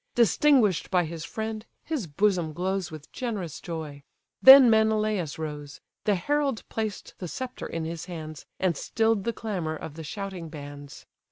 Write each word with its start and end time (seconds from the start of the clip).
Distinguish'd 0.15 0.89
by 0.89 1.05
his 1.05 1.23
friend, 1.23 1.63
his 1.83 2.07
bosom 2.07 2.53
glows 2.53 2.89
With 2.89 3.11
generous 3.11 3.59
joy: 3.61 4.01
then 4.41 4.67
Menelaus 4.67 5.37
rose; 5.37 5.79
The 6.05 6.15
herald 6.15 6.67
placed 6.69 7.13
the 7.19 7.27
sceptre 7.27 7.67
in 7.67 7.85
his 7.85 8.05
hands, 8.05 8.47
And 8.59 8.75
still'd 8.75 9.25
the 9.25 9.31
clamour 9.33 9.75
of 9.75 9.93
the 9.93 10.03
shouting 10.03 10.49
bands. 10.49 11.05